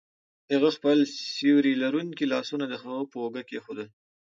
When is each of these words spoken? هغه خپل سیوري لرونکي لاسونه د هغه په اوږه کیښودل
هغه 0.53 0.69
خپل 0.77 0.97
سیوري 1.35 1.73
لرونکي 1.83 2.25
لاسونه 2.33 2.65
د 2.67 2.73
هغه 2.83 2.99
په 3.11 3.17
اوږه 3.23 3.41
کیښودل 3.49 3.87